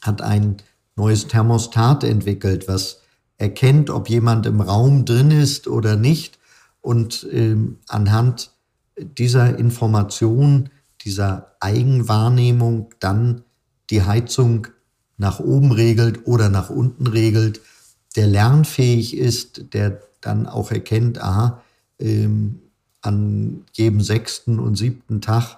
[0.02, 0.58] hat ein
[0.96, 3.02] neues Thermostat entwickelt, was
[3.38, 6.40] erkennt, ob jemand im Raum drin ist oder nicht
[6.82, 8.52] und ähm, anhand
[8.98, 10.70] dieser Information,
[11.02, 13.44] dieser Eigenwahrnehmung dann
[13.90, 14.68] die Heizung
[15.18, 17.62] nach oben regelt oder nach unten regelt
[18.16, 21.62] der lernfähig ist, der dann auch erkennt, aha,
[22.00, 22.60] ähm,
[23.02, 25.58] an jedem sechsten und siebten Tag,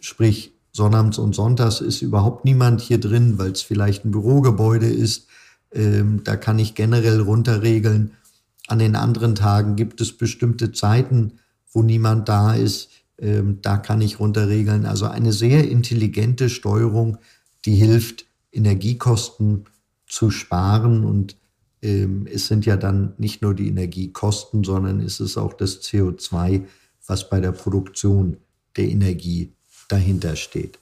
[0.00, 5.28] sprich Sonnabends und Sonntags, ist überhaupt niemand hier drin, weil es vielleicht ein Bürogebäude ist.
[5.72, 8.12] Ähm, da kann ich generell runterregeln.
[8.66, 11.38] An den anderen Tagen gibt es bestimmte Zeiten,
[11.70, 12.90] wo niemand da ist.
[13.18, 14.84] Ähm, da kann ich runterregeln.
[14.86, 17.18] Also eine sehr intelligente Steuerung,
[17.64, 19.66] die hilft, Energiekosten
[20.06, 21.36] zu sparen und
[21.84, 26.62] ähm, es sind ja dann nicht nur die Energiekosten, sondern es ist auch das CO2,
[27.06, 28.38] was bei der Produktion
[28.76, 29.52] der Energie
[29.88, 30.78] dahinter steht.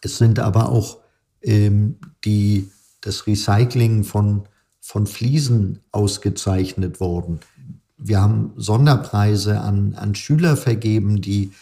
[0.00, 0.98] Es sind aber auch
[1.42, 2.70] ähm, die,
[3.02, 4.48] das Recycling von,
[4.80, 7.40] von Fliesen ausgezeichnet worden.
[7.98, 11.52] Wir haben Sonderpreise an, an Schüler vergeben, die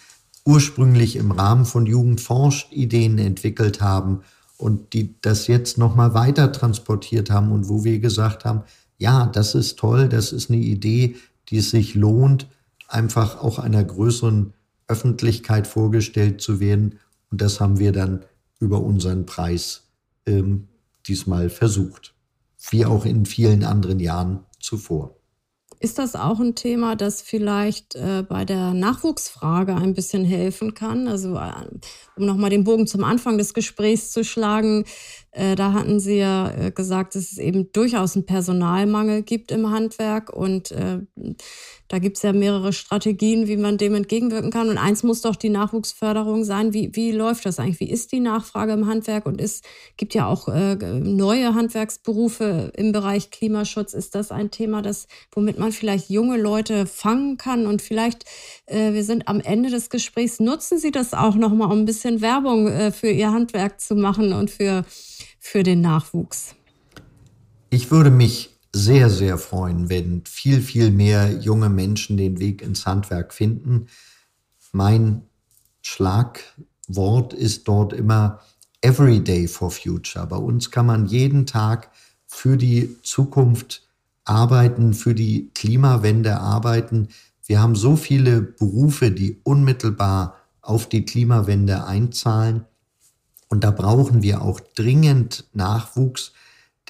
[0.45, 4.21] ursprünglich im Rahmen von Jugendforscht Ideen entwickelt haben
[4.57, 8.63] und die das jetzt nochmal weiter transportiert haben und wo wir gesagt haben,
[8.99, 11.17] ja, das ist toll, das ist eine Idee,
[11.49, 12.49] die es sich lohnt,
[12.89, 14.55] einfach auch einer größeren
[14.89, 16.99] Öffentlichkeit vorgestellt zu werden.
[17.31, 18.25] Und das haben wir dann
[18.59, 19.89] über unseren Preis
[20.27, 20.69] ähm,
[21.07, 22.15] diesmal versucht,
[22.71, 25.17] wie auch in vielen anderen Jahren zuvor.
[25.79, 31.07] Ist das auch ein Thema, das vielleicht äh, bei der Nachwuchsfrage ein bisschen helfen kann?
[31.07, 31.53] Also äh,
[32.17, 34.85] um nochmal den Bogen zum Anfang des Gesprächs zu schlagen,
[35.57, 40.31] da hatten Sie ja äh, gesagt, dass es eben durchaus einen Personalmangel gibt im Handwerk
[40.31, 41.01] und äh,
[41.89, 44.69] da gibt es ja mehrere Strategien, wie man dem entgegenwirken kann.
[44.69, 46.73] Und eins muss doch die Nachwuchsförderung sein.
[46.73, 47.81] Wie, wie läuft das eigentlich?
[47.81, 49.25] Wie ist die Nachfrage im Handwerk?
[49.25, 49.63] Und es
[49.97, 53.95] gibt ja auch äh, neue Handwerksberufe im Bereich Klimaschutz.
[53.95, 57.67] Ist das ein Thema, das, womit man vielleicht junge Leute fangen kann?
[57.67, 58.25] Und vielleicht,
[58.67, 62.21] äh, wir sind am Ende des Gesprächs, nutzen Sie das auch nochmal, um ein bisschen
[62.21, 64.85] Werbung äh, für Ihr Handwerk zu machen und für,
[65.47, 66.55] für den Nachwuchs?
[67.71, 72.85] Ich würde mich sehr, sehr freuen, wenn viel, viel mehr junge Menschen den Weg ins
[72.85, 73.87] Handwerk finden.
[74.73, 75.23] Mein
[75.83, 78.41] Schlagwort ist dort immer
[78.83, 80.27] Everyday for Future.
[80.27, 81.91] Bei uns kann man jeden Tag
[82.27, 83.89] für die Zukunft
[84.25, 87.09] arbeiten, für die Klimawende arbeiten.
[87.47, 92.65] Wir haben so viele Berufe, die unmittelbar auf die Klimawende einzahlen.
[93.57, 96.35] Und da brauchen wir auch dringend Nachwuchs,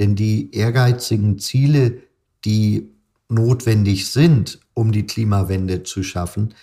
[0.00, 2.02] denn die ehrgeizigen Ziele,
[2.44, 2.90] die
[3.28, 6.54] notwendig sind, um die Klimawende zu schaffen,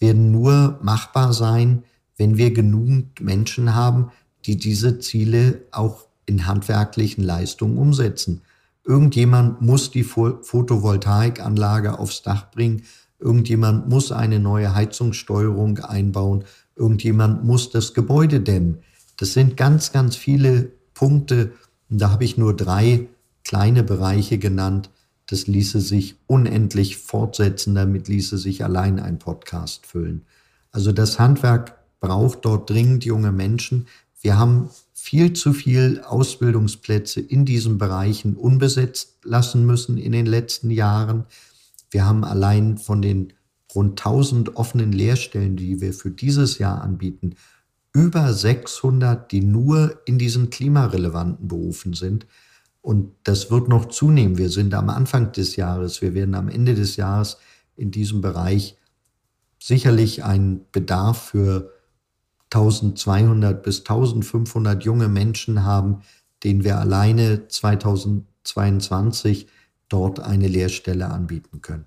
[0.00, 1.84] werden nur machbar sein,
[2.16, 4.10] wenn wir genügend Menschen haben,
[4.46, 8.42] die diese Ziele auch in handwerklichen Leistungen umsetzen.
[8.84, 12.82] Irgendjemand muss die Photovoltaikanlage aufs Dach bringen.
[13.20, 16.42] Irgendjemand muss eine neue Heizungssteuerung einbauen.
[16.74, 18.82] Irgendjemand muss das Gebäude dämmen.
[19.16, 21.52] Das sind ganz, ganz viele Punkte.
[21.88, 23.08] Da habe ich nur drei
[23.44, 24.90] kleine Bereiche genannt.
[25.26, 27.74] Das ließe sich unendlich fortsetzen.
[27.74, 30.24] Damit ließe sich allein ein Podcast füllen.
[30.70, 33.86] Also das Handwerk braucht dort dringend junge Menschen.
[34.20, 40.70] Wir haben viel zu viel Ausbildungsplätze in diesen Bereichen unbesetzt lassen müssen in den letzten
[40.70, 41.24] Jahren.
[41.90, 43.32] Wir haben allein von den
[43.74, 47.34] rund 1000 offenen Lehrstellen, die wir für dieses Jahr anbieten,
[47.92, 52.26] über 600, die nur in diesen klimarelevanten Berufen sind.
[52.80, 54.38] Und das wird noch zunehmen.
[54.38, 57.38] Wir sind am Anfang des Jahres, wir werden am Ende des Jahres
[57.76, 58.76] in diesem Bereich
[59.62, 61.70] sicherlich einen Bedarf für
[62.52, 66.02] 1200 bis 1500 junge Menschen haben,
[66.42, 69.46] denen wir alleine 2022
[69.88, 71.86] dort eine Lehrstelle anbieten können.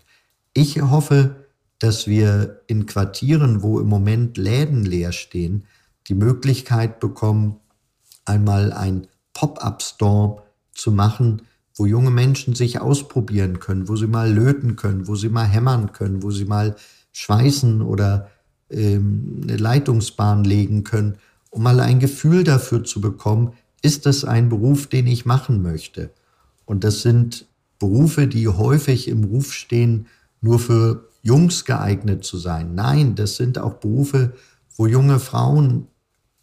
[0.54, 1.48] Ich hoffe,
[1.80, 5.66] dass wir in Quartieren, wo im Moment Läden leer stehen,
[6.08, 7.58] die Möglichkeit bekommen,
[8.26, 10.44] einmal ein Pop-up-Store
[10.74, 11.42] zu machen,
[11.76, 15.92] wo junge Menschen sich ausprobieren können, wo sie mal löten können, wo sie mal hämmern
[15.92, 16.76] können, wo sie mal
[17.12, 18.30] schweißen oder
[18.70, 21.18] ähm, eine Leitungsbahn legen können,
[21.50, 26.12] um mal ein Gefühl dafür zu bekommen, ist das ein Beruf, den ich machen möchte?
[26.66, 27.46] Und das sind
[27.80, 30.08] Berufe, die häufig im Ruf stehen,
[30.42, 32.76] nur für Jungs geeignet zu sein.
[32.76, 34.34] Nein, das sind auch Berufe,
[34.76, 35.88] wo junge Frauen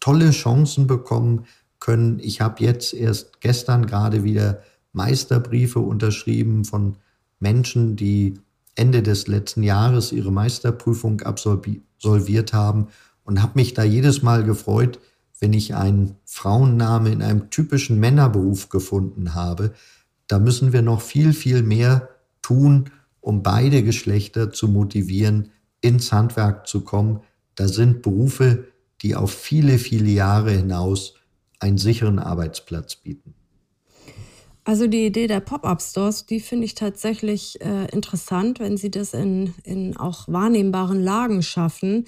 [0.03, 1.45] tolle Chancen bekommen
[1.79, 2.19] können.
[2.19, 6.97] Ich habe jetzt erst gestern gerade wieder Meisterbriefe unterschrieben von
[7.39, 8.33] Menschen, die
[8.75, 12.87] Ende des letzten Jahres ihre Meisterprüfung absolviert haben
[13.23, 14.99] und habe mich da jedes Mal gefreut,
[15.39, 19.71] wenn ich einen Frauenname in einem typischen Männerberuf gefunden habe.
[20.27, 22.09] Da müssen wir noch viel, viel mehr
[22.41, 22.89] tun,
[23.21, 27.21] um beide Geschlechter zu motivieren, ins Handwerk zu kommen.
[27.55, 28.65] Da sind Berufe,
[29.03, 31.15] die auf viele, viele Jahre hinaus
[31.59, 33.35] einen sicheren Arbeitsplatz bieten.
[34.65, 39.53] Also die Idee der Pop-up-Stores, die finde ich tatsächlich äh, interessant, wenn sie das in,
[39.65, 42.05] in auch wahrnehmbaren Lagen schaffen.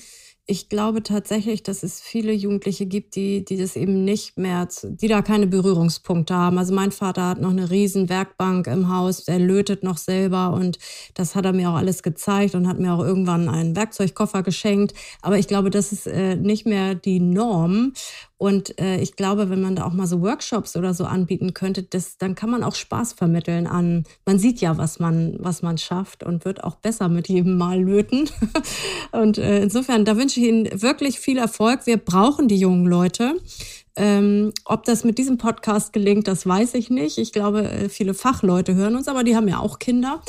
[0.48, 5.08] Ich glaube tatsächlich, dass es viele Jugendliche gibt, die, die das eben nicht mehr, die
[5.08, 6.60] da keine Berührungspunkte haben.
[6.60, 10.78] Also mein Vater hat noch eine riesen Werkbank im Haus, der lötet noch selber und
[11.16, 14.94] das hat er mir auch alles gezeigt und hat mir auch irgendwann einen Werkzeugkoffer geschenkt.
[15.24, 17.94] Aber ich glaube, das ist äh, nicht mehr die Norm.
[18.38, 21.84] Und äh, ich glaube, wenn man da auch mal so Workshops oder so anbieten könnte,
[21.84, 25.78] das, dann kann man auch Spaß vermitteln an, man sieht ja, was man, was man
[25.78, 28.30] schafft und wird auch besser mit jedem Mal löten.
[29.12, 31.86] und äh, insofern, da wünsche ich Ihnen wirklich viel Erfolg.
[31.86, 33.36] Wir brauchen die jungen Leute.
[33.98, 37.18] Ähm, ob das mit diesem Podcast gelingt, das weiß ich nicht.
[37.18, 40.22] Ich glaube, äh, viele Fachleute hören uns, aber die haben ja auch Kinder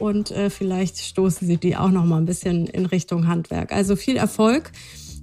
[0.00, 3.70] und äh, vielleicht stoßen sie die auch noch mal ein bisschen in Richtung Handwerk.
[3.70, 4.72] Also viel Erfolg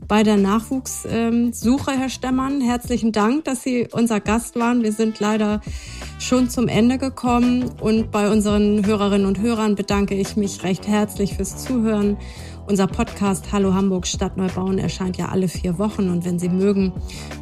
[0.10, 2.62] bei der Nachwuchssuche, Herr Stemmann.
[2.62, 4.82] Herzlichen Dank, dass Sie unser Gast waren.
[4.82, 5.62] Wir sind leider
[6.18, 11.36] schon zum Ende gekommen und bei unseren Hörerinnen und Hörern bedanke ich mich recht herzlich
[11.36, 12.18] fürs Zuhören.
[12.70, 16.94] Unser Podcast Hallo Hamburg Stadt Neubauen erscheint ja alle vier Wochen und wenn Sie mögen,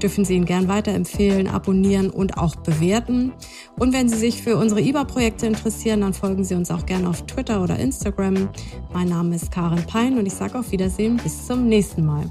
[0.01, 3.33] dürfen Sie ihn gern weiterempfehlen, abonnieren und auch bewerten.
[3.77, 7.25] Und wenn Sie sich für unsere IBA-Projekte interessieren, dann folgen Sie uns auch gerne auf
[7.25, 8.47] Twitter oder Instagram.
[8.93, 12.23] Mein Name ist Karin Pein und ich sage auf Wiedersehen bis zum nächsten Mal.